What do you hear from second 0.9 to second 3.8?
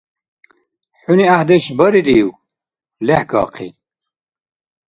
ХӀуни гӀяхӀдеш баррив- лехӀкахъи,